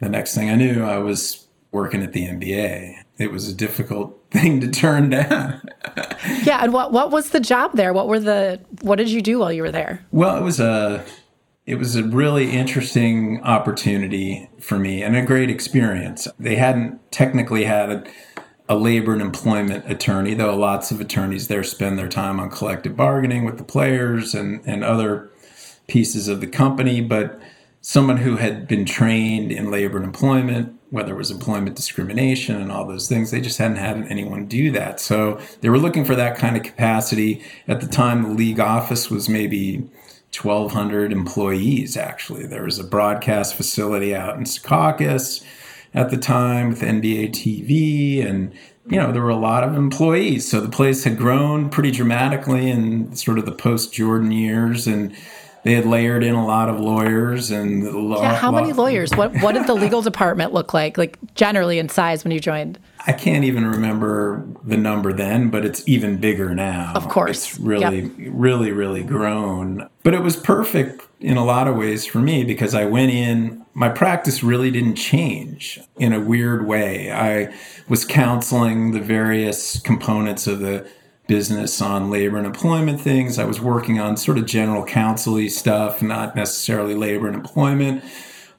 [0.00, 2.96] the next thing I knew, I was working at the NBA.
[3.18, 5.62] It was a difficult thing to turn down.
[6.42, 6.62] yeah.
[6.62, 7.94] And what, what was the job there?
[7.94, 10.04] What were the, what did you do while you were there?
[10.12, 11.02] Well, it was a,
[11.64, 16.28] it was a really interesting opportunity for me and a great experience.
[16.38, 18.04] They hadn't technically had a,
[18.70, 22.96] a labor and employment attorney, though lots of attorneys there spend their time on collective
[22.96, 25.28] bargaining with the players and, and other
[25.88, 27.40] pieces of the company, but
[27.80, 32.70] someone who had been trained in labor and employment, whether it was employment discrimination and
[32.70, 35.00] all those things, they just hadn't had anyone do that.
[35.00, 37.42] So they were looking for that kind of capacity.
[37.66, 39.78] At the time, the league office was maybe
[40.40, 42.46] 1,200 employees, actually.
[42.46, 45.44] There was a broadcast facility out in Secaucus
[45.94, 48.52] at the time with NBA TV and
[48.86, 52.70] you know there were a lot of employees so the place had grown pretty dramatically
[52.70, 55.14] in sort of the post Jordan years and
[55.62, 57.84] they had layered in a lot of lawyers and
[58.18, 61.88] yeah, how many lawyers what what did the legal department look like like generally in
[61.88, 66.54] size when you joined I can't even remember the number then, but it's even bigger
[66.54, 66.92] now.
[66.94, 67.48] Of course.
[67.48, 68.12] It's really, yep.
[68.18, 69.88] really, really grown.
[70.02, 73.59] But it was perfect in a lot of ways for me because I went in,
[73.72, 77.12] my practice really didn't change in a weird way.
[77.12, 77.54] I
[77.88, 80.88] was counseling the various components of the
[81.28, 83.38] business on labor and employment things.
[83.38, 88.02] I was working on sort of general counsel stuff, not necessarily labor and employment.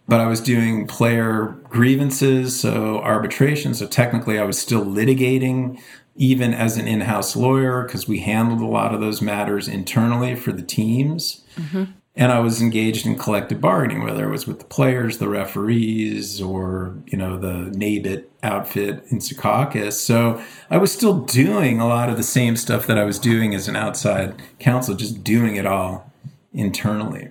[0.07, 3.73] but I was doing player grievances, so arbitration.
[3.73, 5.81] So technically, I was still litigating
[6.15, 10.35] even as an in house lawyer because we handled a lot of those matters internally
[10.35, 11.45] for the teams.
[11.55, 11.91] Mm-hmm.
[12.13, 16.41] And I was engaged in collective bargaining, whether it was with the players, the referees,
[16.41, 19.93] or you know the NABET outfit in Secaucus.
[19.93, 23.55] So I was still doing a lot of the same stuff that I was doing
[23.55, 26.11] as an outside counsel, just doing it all
[26.53, 27.29] internally.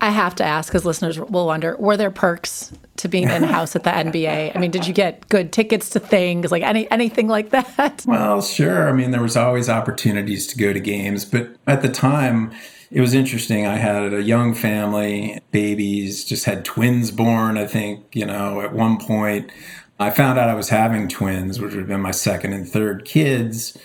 [0.00, 3.74] I have to ask because listeners will wonder: Were there perks to being in house
[3.76, 4.54] at the NBA?
[4.54, 8.04] I mean, did you get good tickets to things like any anything like that?
[8.06, 8.88] Well, sure.
[8.88, 12.52] I mean, there was always opportunities to go to games, but at the time,
[12.90, 13.66] it was interesting.
[13.66, 17.58] I had a young family, babies, just had twins born.
[17.58, 19.50] I think you know at one point.
[19.98, 23.06] I found out I was having twins, which would have been my second and third
[23.06, 23.78] kids,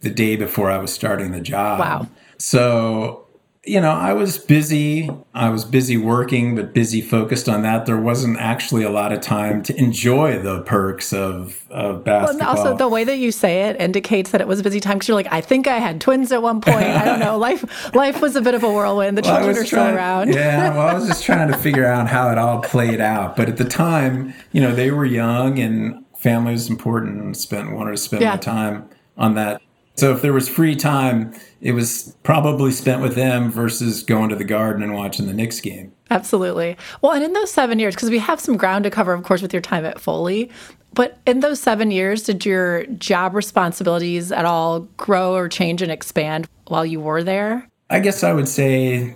[0.00, 1.80] the day before I was starting the job.
[1.80, 2.08] Wow.
[2.38, 3.25] So
[3.66, 5.10] you know, I was busy.
[5.34, 7.84] I was busy working, but busy focused on that.
[7.84, 12.54] There wasn't actually a lot of time to enjoy the perks of, of basketball.
[12.54, 14.98] Well, also, the way that you say it indicates that it was a busy time
[14.98, 16.76] because you're like, I think I had twins at one point.
[16.76, 17.36] I don't know.
[17.46, 19.18] Life life was a bit of a whirlwind.
[19.18, 20.34] The well, children are trying, still around.
[20.34, 20.70] yeah.
[20.70, 23.36] Well, I was just trying to figure out how it all played out.
[23.36, 27.72] But at the time, you know, they were young and family was important and spent
[27.72, 28.36] wanted to spend yeah.
[28.36, 29.60] time on that
[29.96, 34.36] so if there was free time, it was probably spent with them versus going to
[34.36, 35.92] the garden and watching the Knicks game.
[36.10, 36.76] Absolutely.
[37.02, 39.42] Well, and in those seven years, because we have some ground to cover, of course,
[39.42, 40.50] with your time at Foley,
[40.94, 45.92] but in those seven years, did your job responsibilities at all grow or change and
[45.92, 47.68] expand while you were there?
[47.90, 49.14] I guess I would say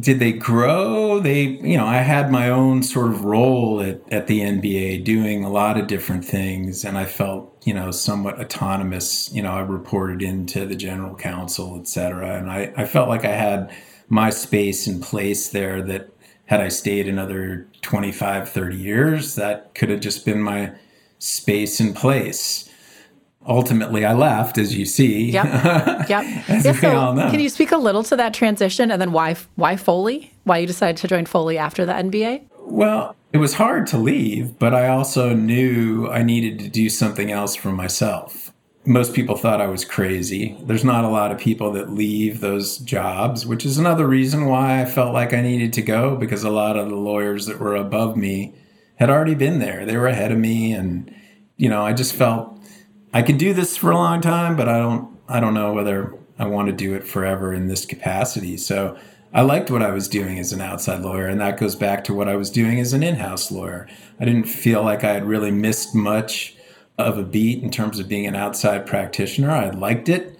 [0.00, 1.20] did they grow?
[1.20, 5.44] They, you know, I had my own sort of role at, at the NBA doing
[5.44, 9.32] a lot of different things, and I felt, you know, somewhat autonomous.
[9.32, 13.24] You know, I reported into the general counsel, et cetera, and I, I felt like
[13.24, 13.72] I had
[14.08, 16.10] my space in place there that
[16.46, 20.72] had I stayed another 25, 30 years, that could have just been my
[21.18, 22.68] space in place
[23.46, 25.30] ultimately I left, as you see.
[25.30, 25.44] Yep.
[26.04, 26.08] Yep.
[26.08, 27.30] yeah, so.
[27.30, 30.32] Can you speak a little to that transition and then why why Foley?
[30.44, 32.42] Why you decided to join Foley after the NBA?
[32.60, 37.30] Well, it was hard to leave, but I also knew I needed to do something
[37.32, 38.52] else for myself.
[38.84, 40.58] Most people thought I was crazy.
[40.62, 44.82] There's not a lot of people that leave those jobs, which is another reason why
[44.82, 47.76] I felt like I needed to go because a lot of the lawyers that were
[47.76, 48.54] above me
[48.96, 49.86] had already been there.
[49.86, 51.12] They were ahead of me and
[51.56, 52.53] you know, I just felt
[53.14, 56.12] I could do this for a long time, but I don't I don't know whether
[56.38, 58.56] I want to do it forever in this capacity.
[58.56, 58.98] So
[59.32, 62.14] I liked what I was doing as an outside lawyer, and that goes back to
[62.14, 63.88] what I was doing as an in-house lawyer.
[64.20, 66.56] I didn't feel like I had really missed much
[66.98, 69.50] of a beat in terms of being an outside practitioner.
[69.50, 70.22] I liked it.
[70.22, 70.38] it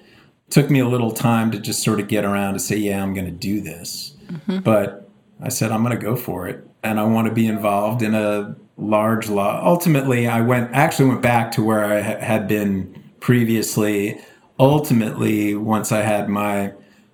[0.50, 3.14] took me a little time to just sort of get around to say, yeah, I'm
[3.14, 4.16] going to do this.
[4.26, 4.58] Mm-hmm.
[4.58, 5.08] But
[5.40, 6.68] I said, I'm going to go for it.
[6.84, 9.60] And I want to be involved in a large law.
[9.64, 14.20] Ultimately, I went actually went back to where I ha- had been previously.
[14.60, 16.72] Ultimately, once I had my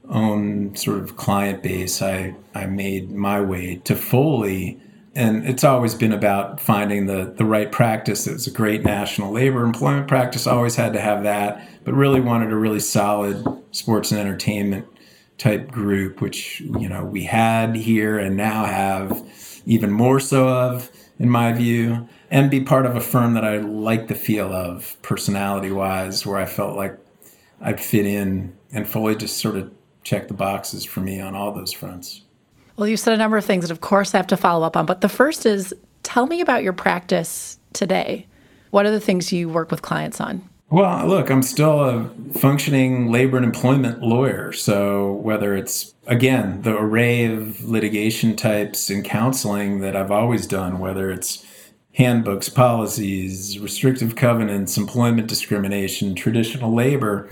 [0.08, 4.80] own sort of client base, I I made my way to Foley.
[5.14, 8.28] And it's always been about finding the, the right practice.
[8.28, 10.46] It's a great national labor employment practice.
[10.46, 14.86] I Always had to have that, but really wanted a really solid sports and entertainment
[15.36, 19.24] type group, which you know we had here and now have
[19.66, 23.58] even more so of in my view, and be part of a firm that I
[23.58, 26.98] like the feel of personality wise, where I felt like
[27.60, 29.70] I'd fit in and fully just sort of
[30.02, 32.22] check the boxes for me on all those fronts.
[32.76, 34.78] Well, you said a number of things that, of course, I have to follow up
[34.78, 34.86] on.
[34.86, 38.26] But the first is tell me about your practice today.
[38.70, 40.48] What are the things you work with clients on?
[40.70, 44.52] Well, look, I'm still a functioning labor and employment lawyer.
[44.52, 50.78] So, whether it's, again, the array of litigation types and counseling that I've always done,
[50.78, 51.44] whether it's
[51.94, 57.28] handbooks, policies, restrictive covenants, employment discrimination, traditional labor,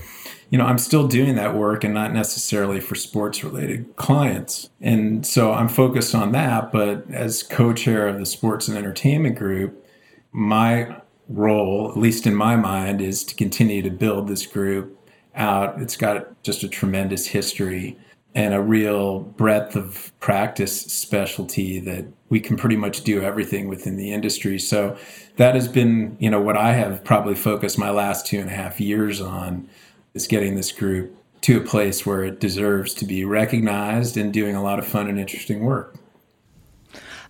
[0.49, 4.69] you know, I'm still doing that work and not necessarily for sports related clients.
[4.81, 6.73] And so I'm focused on that.
[6.73, 9.85] But as co chair of the sports and entertainment group,
[10.33, 10.97] my
[11.29, 14.97] role, at least in my mind, is to continue to build this group
[15.35, 15.81] out.
[15.81, 17.97] It's got just a tremendous history
[18.35, 23.97] and a real breadth of practice specialty that we can pretty much do everything within
[23.97, 24.59] the industry.
[24.59, 24.97] So
[25.37, 28.53] that has been, you know, what I have probably focused my last two and a
[28.53, 29.67] half years on
[30.13, 34.55] is getting this group to a place where it deserves to be recognized and doing
[34.55, 35.95] a lot of fun and interesting work.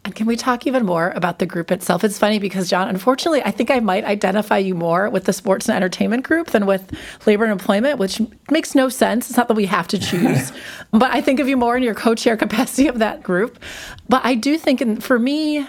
[0.06, 2.04] And can we talk even more about the group itself?
[2.04, 5.68] It's funny because, John, unfortunately, I think I might identify you more with the sports
[5.68, 6.92] and entertainment group than with
[7.26, 9.30] labor and employment, which makes no sense.
[9.30, 10.54] It's not that we have to choose,
[10.92, 13.60] but I think of you more in your co chair capacity of that group.
[14.08, 15.68] But I do think, and for me,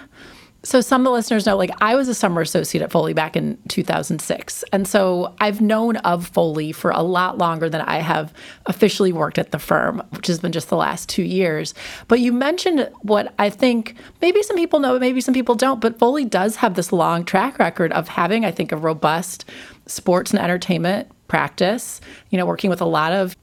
[0.62, 3.36] so some of the listeners know like i was a summer associate at foley back
[3.36, 8.32] in 2006 and so i've known of foley for a lot longer than i have
[8.66, 11.74] officially worked at the firm which has been just the last two years.
[12.08, 15.98] But you mentioned what i think maybe some people know maybe some people don't but
[15.98, 19.44] foley does have this long track record of having i think a robust
[19.86, 23.36] sports and entertainment practice you know working with a lot of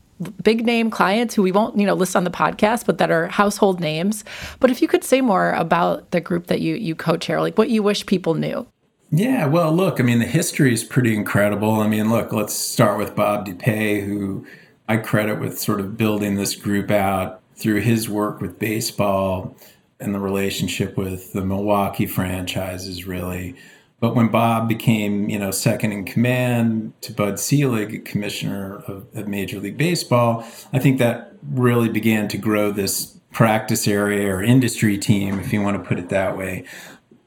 [0.44, 3.28] big name clients who we won't you know list on the podcast but that are
[3.28, 4.24] household names.
[4.60, 7.70] But if you could say more about the group that you you co-chair like what
[7.70, 8.68] you wish people knew.
[9.12, 11.80] Yeah well look i mean the history is pretty incredible.
[11.80, 14.46] I mean look let's start with bob DuPuy who
[14.88, 19.56] i credit with sort of building this group out through his work with baseball
[20.00, 23.56] and the relationship with the milwaukee franchises really
[24.00, 29.28] but when Bob became, you know, second in command to Bud Selig, commissioner of, of,
[29.28, 34.98] Major League Baseball, I think that really began to grow this practice area or industry
[34.98, 36.64] team, if you want to put it that way.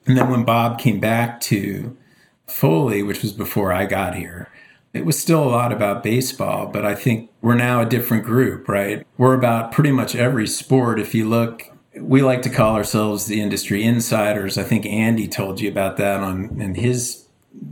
[0.06, 1.96] And then when Bob came back to
[2.46, 4.48] Foley, which was before I got here,
[4.92, 8.68] it was still a lot about baseball, but I think we're now a different group,
[8.68, 9.06] right?
[9.16, 10.98] We're about pretty much every sport.
[10.98, 14.56] If you look we like to call ourselves the industry insiders.
[14.58, 17.26] I think Andy told you about that on in his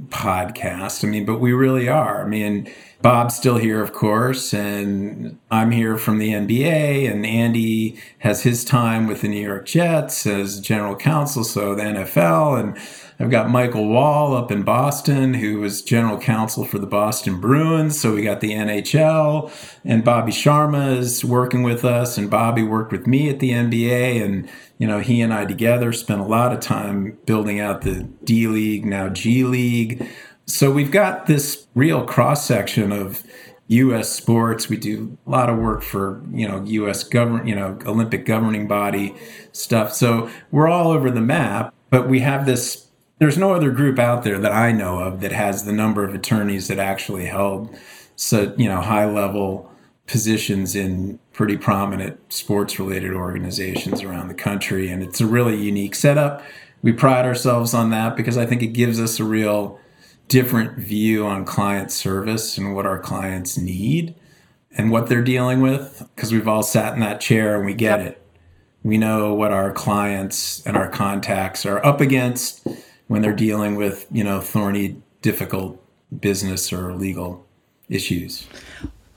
[0.09, 1.05] podcast.
[1.05, 2.25] I mean, but we really are.
[2.25, 7.97] I mean, Bob's still here, of course, and I'm here from the NBA, and Andy
[8.19, 12.77] has his time with the New York Jets as general counsel, so the NFL, and
[13.21, 17.99] I've got Michael Wall up in Boston, who was general counsel for the Boston Bruins.
[17.99, 19.51] So we got the NHL,
[19.85, 24.25] and Bobby Sharma is working with us, and Bobby worked with me at the NBA,
[24.25, 28.05] and you know he and I together spent a lot of time building out the
[28.23, 30.09] D League, now G League.
[30.47, 33.25] So we've got this real cross section of
[33.67, 34.11] U.S.
[34.11, 34.69] sports.
[34.69, 37.03] We do a lot of work for you know U.S.
[37.03, 39.17] government, you know Olympic governing body
[39.51, 39.93] stuff.
[39.93, 42.88] So we're all over the map, but we have this
[43.19, 46.15] there's no other group out there that I know of that has the number of
[46.15, 47.77] attorneys that actually held
[48.17, 49.71] so you know high level
[50.07, 55.95] positions in pretty prominent sports related organizations around the country and it's a really unique
[55.95, 56.43] setup.
[56.83, 59.79] We pride ourselves on that because I think it gives us a real
[60.29, 64.15] different view on client service and what our clients need
[64.73, 68.01] and what they're dealing with because we've all sat in that chair and we get
[68.01, 68.23] it.
[68.83, 72.67] We know what our clients and our contacts are up against
[73.09, 75.83] when they're dealing with you know thorny, difficult
[76.21, 77.47] business or legal
[77.89, 78.47] issues.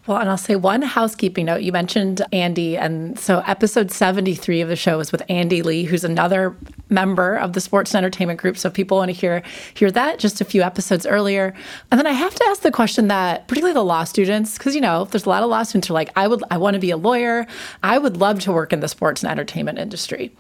[0.08, 1.62] Well, and I'll say one housekeeping note.
[1.62, 2.76] You mentioned Andy.
[2.76, 6.56] And so, episode 73 of the show is with Andy Lee, who's another
[6.90, 8.58] member of the sports and entertainment group.
[8.58, 9.44] So, people want to hear,
[9.76, 11.54] hear that just a few episodes earlier.
[11.92, 14.82] And then I have to ask the question that, particularly the law students, because, you
[14.82, 16.80] know, there's a lot of law students who are like, I would, I want to
[16.80, 17.46] be a lawyer.
[17.84, 20.32] I would love to work in the sports and entertainment industry.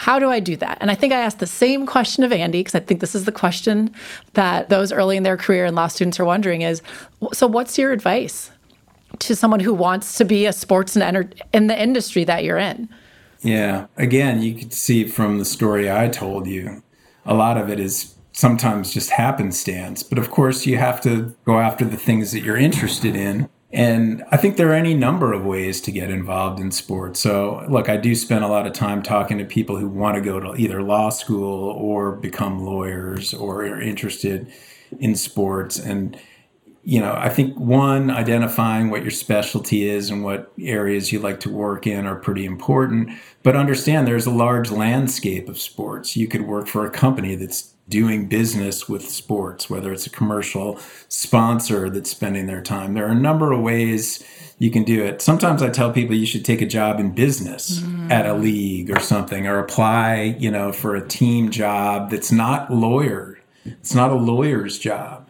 [0.00, 0.78] How do I do that?
[0.80, 3.26] And I think I asked the same question of Andy because I think this is
[3.26, 3.94] the question
[4.32, 6.80] that those early in their career and law students are wondering is
[7.34, 8.50] so what's your advice
[9.18, 12.56] to someone who wants to be a sports and enter- in the industry that you're
[12.56, 12.88] in?
[13.42, 13.88] Yeah.
[13.98, 16.82] Again, you could see from the story I told you,
[17.26, 20.02] a lot of it is sometimes just happenstance.
[20.02, 24.24] But of course, you have to go after the things that you're interested in and
[24.32, 27.20] I think there are any number of ways to get involved in sports.
[27.20, 30.20] So, look, I do spend a lot of time talking to people who want to
[30.20, 34.52] go to either law school or become lawyers or are interested
[34.98, 35.78] in sports.
[35.78, 36.18] And,
[36.82, 41.38] you know, I think one, identifying what your specialty is and what areas you like
[41.40, 43.10] to work in are pretty important.
[43.44, 46.16] But understand there's a large landscape of sports.
[46.16, 50.78] You could work for a company that's doing business with sports, whether it's a commercial
[51.08, 52.94] sponsor that's spending their time.
[52.94, 54.24] There are a number of ways
[54.58, 55.20] you can do it.
[55.20, 58.10] Sometimes I tell people you should take a job in business mm.
[58.10, 62.72] at a league or something, or apply, you know, for a team job that's not
[62.72, 63.38] lawyer.
[63.64, 65.28] It's not a lawyer's job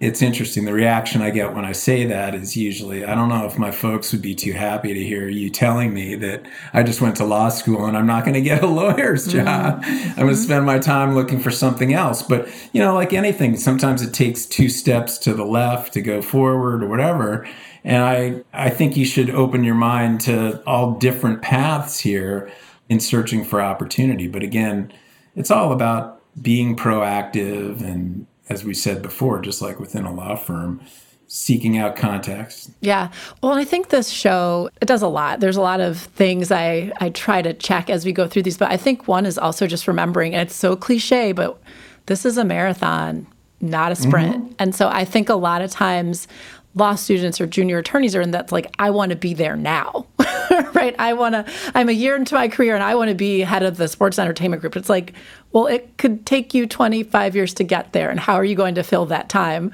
[0.00, 0.64] it's interesting.
[0.64, 3.70] The reaction I get when I say that is usually, I don't know if my
[3.70, 7.24] folks would be too happy to hear you telling me that I just went to
[7.26, 9.44] law school and I'm not going to get a lawyer's mm-hmm.
[9.44, 9.84] job.
[9.84, 10.10] Mm-hmm.
[10.10, 12.22] I'm going to spend my time looking for something else.
[12.22, 16.22] But, you know, like anything, sometimes it takes two steps to the left to go
[16.22, 17.46] forward or whatever.
[17.84, 22.50] And I, I think you should open your mind to all different paths here
[22.88, 24.28] in searching for opportunity.
[24.28, 24.94] But again,
[25.36, 30.34] it's all about being proactive and as we said before, just like within a law
[30.34, 30.80] firm,
[31.28, 32.70] seeking out contacts.
[32.80, 33.10] Yeah.
[33.40, 35.38] Well, I think this show it does a lot.
[35.38, 38.58] There's a lot of things I I try to check as we go through these,
[38.58, 41.58] but I think one is also just remembering and it's so cliche, but
[42.06, 43.28] this is a marathon,
[43.60, 44.44] not a sprint.
[44.44, 44.54] Mm-hmm.
[44.58, 46.26] And so I think a lot of times
[46.74, 50.06] law students or junior attorneys are in that's like I want to be there now.
[50.74, 50.94] right?
[50.98, 53.62] I want to I'm a year into my career and I want to be head
[53.62, 54.76] of the sports entertainment group.
[54.76, 55.14] It's like,
[55.52, 58.76] well, it could take you 25 years to get there and how are you going
[58.76, 59.72] to fill that time?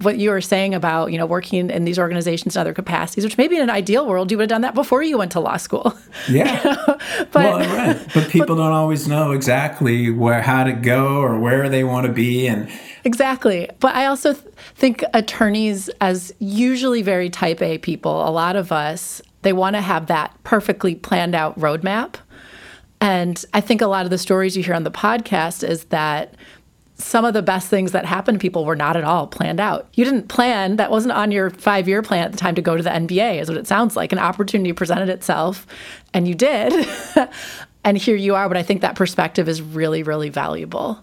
[0.00, 3.36] what you were saying about you know working in these organizations in other capacities, which
[3.36, 5.56] maybe in an ideal world you would have done that before you went to law
[5.56, 5.96] school.
[6.28, 6.98] Yeah, you know?
[7.32, 8.08] but well, right.
[8.14, 12.06] But people but, don't always know exactly where how to go or where they want
[12.06, 12.68] to be, and
[13.08, 13.68] exactly.
[13.80, 18.70] But I also th- think attorneys, as usually very Type A people, a lot of
[18.70, 22.16] us they want to have that perfectly planned out roadmap.
[23.00, 26.34] And I think a lot of the stories you hear on the podcast is that
[26.96, 29.88] some of the best things that happened to people were not at all planned out.
[29.94, 32.76] You didn't plan, that wasn't on your five year plan at the time to go
[32.76, 34.10] to the NBA, is what it sounds like.
[34.12, 35.66] An opportunity presented itself,
[36.12, 36.88] and you did.
[37.84, 38.48] and here you are.
[38.48, 40.98] But I think that perspective is really, really valuable.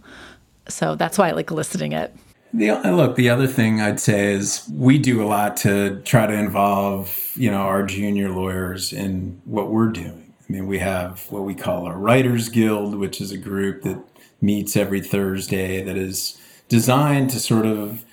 [0.68, 2.16] So that's why I like listening it.
[2.53, 6.26] The, uh, look, the other thing I'd say is we do a lot to try
[6.26, 10.34] to involve, you know, our junior lawyers in what we're doing.
[10.47, 14.01] I mean, we have what we call our Writers Guild, which is a group that
[14.41, 16.39] meets every Thursday that is
[16.70, 18.05] designed to sort of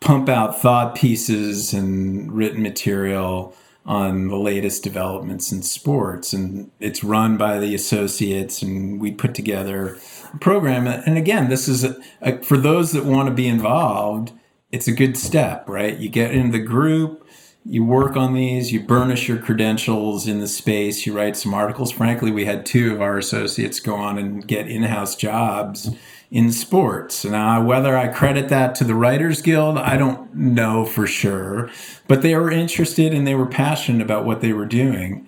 [0.00, 3.54] pump out thought pieces and written material
[3.86, 6.32] on the latest developments in sports.
[6.32, 9.98] And it's run by the associates, and we put together
[10.40, 10.86] program.
[10.86, 14.32] And again, this is a, a, for those that want to be involved,
[14.72, 15.96] it's a good step, right?
[15.96, 17.26] You get in the group,
[17.64, 21.92] you work on these, you burnish your credentials in the space, you write some articles.
[21.92, 25.90] Frankly, we had two of our associates go on and get in house jobs
[26.30, 27.24] in sports.
[27.24, 31.70] Now, whether I credit that to the Writers Guild, I don't know for sure,
[32.08, 35.26] but they were interested and they were passionate about what they were doing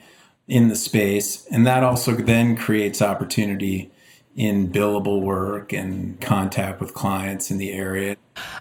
[0.49, 1.47] in the space.
[1.47, 3.91] And that also then creates opportunity
[4.37, 8.17] in billable work and contact with clients in the area.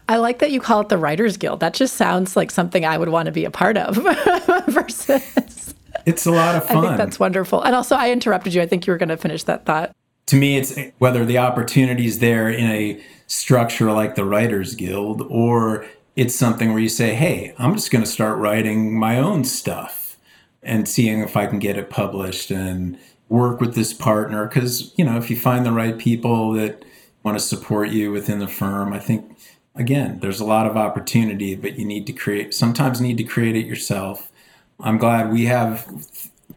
[0.08, 1.60] I like that you call it the Writers Guild.
[1.60, 3.96] That just sounds like something I would want to be a part of
[4.68, 5.74] versus.
[6.06, 6.78] It's a lot of fun.
[6.78, 7.64] I think that's wonderful.
[7.64, 8.62] And also, I interrupted you.
[8.62, 9.92] I think you were going to finish that thought.
[10.28, 15.24] To me, it's whether the opportunity is there in a structure like the Writers Guild
[15.30, 19.46] or it's something where you say, hey, I'm just going to start writing my own
[19.46, 20.18] stuff
[20.62, 23.00] and seeing if I can get it published and
[23.30, 24.48] work with this partner?
[24.48, 26.84] Because you know if you find the right people that
[27.24, 29.36] want to support you within the firm i think
[29.74, 33.56] again there's a lot of opportunity but you need to create sometimes need to create
[33.56, 34.32] it yourself.
[34.80, 35.88] I'm glad we have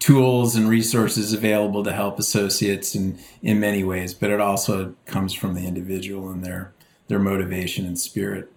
[0.00, 5.32] tools and resources available to help associates in in many ways but it also comes
[5.32, 6.72] from the individual and their
[7.08, 8.52] their motivation and spirit.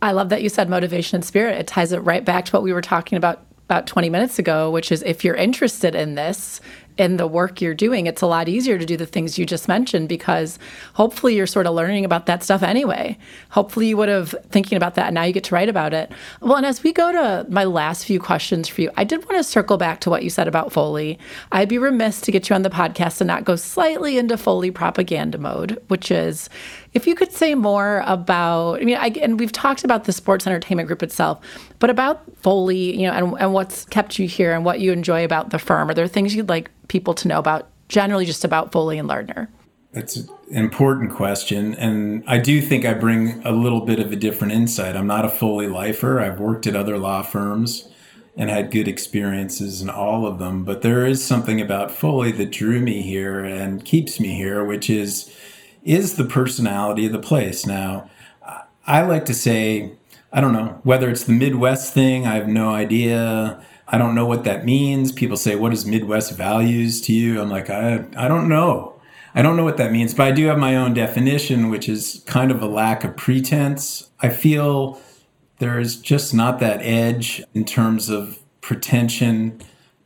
[0.00, 1.58] I love that you said motivation and spirit.
[1.58, 4.70] It ties it right back to what we were talking about about 20 minutes ago,
[4.70, 6.58] which is if you're interested in this,
[6.96, 9.68] in the work you're doing, it's a lot easier to do the things you just
[9.68, 10.58] mentioned because
[10.94, 13.16] hopefully you're sort of learning about that stuff anyway.
[13.50, 16.10] Hopefully you would have thinking about that and now you get to write about it.
[16.40, 19.36] Well, and as we go to my last few questions for you, I did want
[19.36, 21.18] to circle back to what you said about Foley.
[21.52, 24.70] I'd be remiss to get you on the podcast and not go slightly into Foley
[24.70, 26.48] propaganda mode, which is
[26.94, 30.46] if you could say more about, I mean, I, and we've talked about the sports
[30.46, 31.40] entertainment group itself,
[31.78, 35.24] but about Foley, you know, and, and what's kept you here and what you enjoy
[35.24, 35.90] about the firm.
[35.90, 39.48] Are there things you'd like people to know about, generally just about Foley and Lardner?
[39.92, 41.74] That's an important question.
[41.74, 44.96] And I do think I bring a little bit of a different insight.
[44.96, 46.20] I'm not a Foley lifer.
[46.20, 47.88] I've worked at other law firms
[48.36, 50.64] and had good experiences in all of them.
[50.64, 54.88] But there is something about Foley that drew me here and keeps me here, which
[54.88, 55.34] is
[55.84, 57.66] is the personality of the place.
[57.66, 58.10] Now,
[58.86, 59.92] I like to say,
[60.32, 62.26] I don't know whether it's the Midwest thing.
[62.26, 63.62] I have no idea.
[63.86, 65.12] I don't know what that means.
[65.12, 68.94] People say, "What is Midwest values to you?" I'm like, I I don't know.
[69.34, 72.22] I don't know what that means, but I do have my own definition, which is
[72.26, 74.10] kind of a lack of pretense.
[74.20, 75.00] I feel
[75.58, 79.60] there is just not that edge in terms of pretension.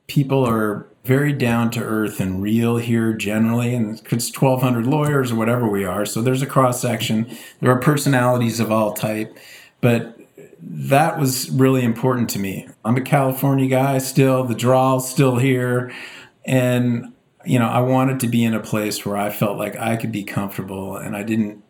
[0.06, 4.02] People are very down to earth and real here generally, and it's
[4.40, 6.06] 1,200 lawyers or whatever we are.
[6.06, 7.36] So there's a cross section.
[7.60, 9.36] There are personalities of all type,
[9.80, 10.18] but
[10.60, 12.68] that was really important to me.
[12.84, 14.44] I'm a California guy still.
[14.44, 15.92] The draw's still here,
[16.44, 17.12] and
[17.44, 20.12] you know I wanted to be in a place where I felt like I could
[20.12, 21.62] be comfortable, and I didn't.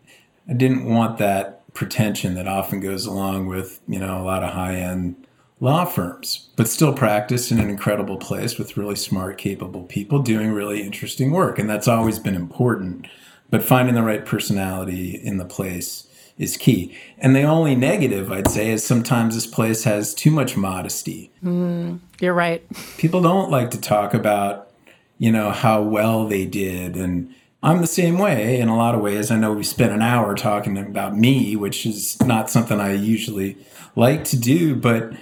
[0.47, 4.51] I didn't want that pretension that often goes along with you know a lot of
[4.53, 5.25] high end
[5.63, 10.51] law firms, but still practice in an incredible place with really smart, capable people doing
[10.51, 11.57] really interesting work.
[11.57, 13.07] And that's always been important.
[13.49, 16.05] But finding the right personality in the place
[16.37, 16.97] is key.
[17.17, 21.31] And the only negative I'd say is sometimes this place has too much modesty.
[21.41, 22.61] Mm, you're right.
[22.97, 24.69] People don't like to talk about,
[25.17, 26.97] you know, how well they did.
[26.97, 29.31] And I'm the same way in a lot of ways.
[29.31, 33.55] I know we spent an hour talking about me, which is not something I usually
[33.95, 35.13] like to do, but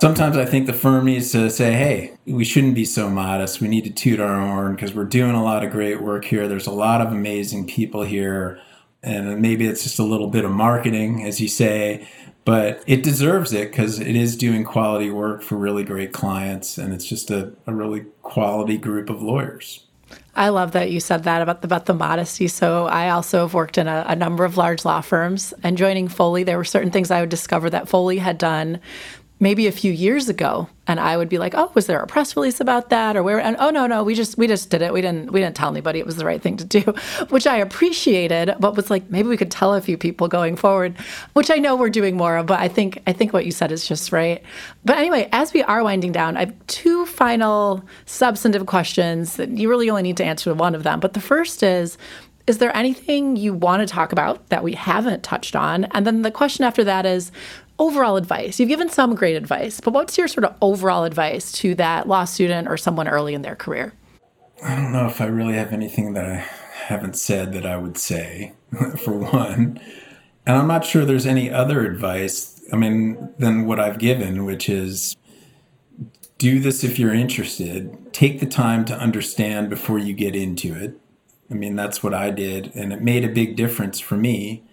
[0.00, 3.60] sometimes I think the firm needs to say, hey, we shouldn't be so modest.
[3.60, 6.48] We need to toot our horn because we're doing a lot of great work here.
[6.48, 8.60] There's a lot of amazing people here
[9.02, 12.08] and maybe it's just a little bit of marketing, as you say,
[12.44, 16.92] but it deserves it because it is doing quality work for really great clients, and
[16.92, 19.84] it's just a, a really quality group of lawyers.
[20.34, 22.48] I love that you said that about the, about the modesty.
[22.48, 26.08] So I also have worked in a, a, number of large law firms, and joining
[26.08, 28.80] Foley, there were certain things I would discover that Foley had done
[29.40, 32.34] maybe a few years ago and i would be like oh was there a press
[32.36, 33.40] release about that or where?
[33.40, 34.92] And oh no no we just we just did it.
[34.92, 36.80] We didn't we didn't tell anybody it was the right thing to do
[37.28, 40.96] which i appreciated but was like maybe we could tell a few people going forward
[41.34, 43.72] which i know we're doing more of but i think i think what you said
[43.72, 44.42] is just right.
[44.84, 49.68] But anyway as we are winding down i have two final substantive questions that you
[49.68, 51.00] really only need to answer one of them.
[51.00, 51.98] But the first is
[52.46, 55.84] is there anything you want to talk about that we haven't touched on?
[55.84, 57.30] And then the question after that is
[57.78, 58.58] overall advice?
[58.58, 62.24] You've given some great advice, but what's your sort of overall advice to that law
[62.24, 63.92] student or someone early in their career?
[64.62, 66.36] I don't know if I really have anything that I
[66.86, 68.54] haven't said that I would say,
[69.04, 69.80] for one.
[70.46, 74.68] And I'm not sure there's any other advice, I mean, than what I've given, which
[74.68, 75.16] is
[76.38, 78.12] do this if you're interested.
[78.12, 80.98] Take the time to understand before you get into it.
[81.50, 84.64] I mean, that's what I did, and it made a big difference for me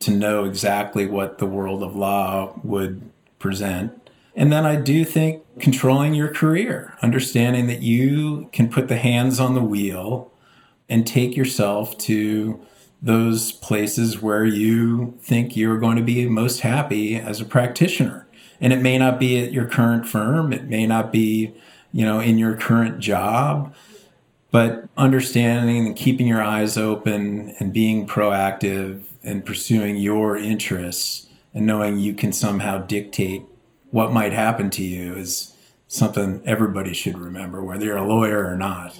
[0.00, 3.02] to know exactly what the world of law would
[3.38, 3.92] present.
[4.34, 9.38] And then I do think controlling your career, understanding that you can put the hands
[9.38, 10.32] on the wheel
[10.88, 12.60] and take yourself to
[13.02, 18.26] those places where you think you're going to be most happy as a practitioner.
[18.60, 21.54] And it may not be at your current firm, it may not be,
[21.92, 23.74] you know, in your current job,
[24.50, 31.66] but understanding and keeping your eyes open and being proactive and pursuing your interests and
[31.66, 33.42] knowing you can somehow dictate
[33.90, 35.54] what might happen to you is
[35.88, 38.98] something everybody should remember, whether you're a lawyer or not.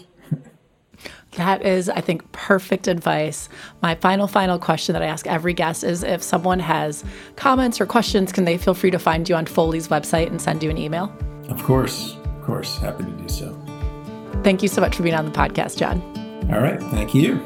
[1.33, 3.49] That is, I think, perfect advice.
[3.83, 7.05] My final, final question that I ask every guest is if someone has
[7.37, 10.63] comments or questions, can they feel free to find you on Foley's website and send
[10.63, 11.13] you an email?
[11.49, 12.79] Of course, of course.
[12.79, 13.60] Happy to do so.
[14.43, 16.01] Thank you so much for being on the podcast, John.
[16.53, 16.81] All right.
[16.81, 17.39] Thank you.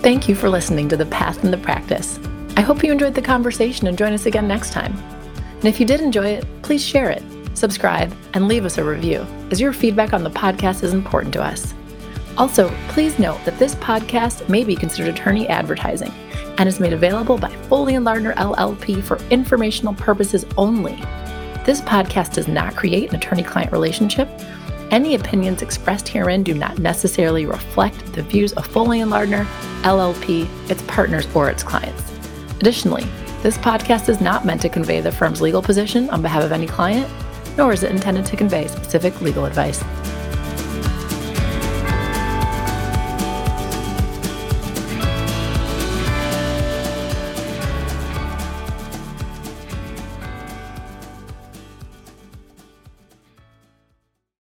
[0.00, 2.20] Thank you for listening to The Path and the Practice.
[2.56, 4.96] I hope you enjoyed the conversation and join us again next time.
[5.56, 7.22] And if you did enjoy it, please share it,
[7.54, 11.42] subscribe, and leave us a review, as your feedback on the podcast is important to
[11.42, 11.74] us.
[12.36, 16.12] Also, please note that this podcast may be considered attorney advertising
[16.58, 21.02] and is made available by Foley and Lardner LLP for informational purposes only
[21.68, 24.26] this podcast does not create an attorney client relationship.
[24.90, 29.44] Any opinions expressed herein do not necessarily reflect the views of Foley and Lardner,
[29.82, 32.10] LLP, its partners, or its clients.
[32.58, 33.04] Additionally,
[33.42, 36.66] this podcast is not meant to convey the firm's legal position on behalf of any
[36.66, 37.06] client,
[37.58, 39.84] nor is it intended to convey specific legal advice.